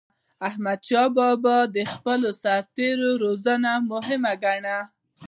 احمدشاه 0.47 1.07
بابا 1.17 1.57
د 1.75 1.77
خپلو 1.93 2.29
سرتېرو 2.41 3.09
روزنه 3.23 3.71
مهمه 3.91 4.33
ګڼله. 4.43 4.77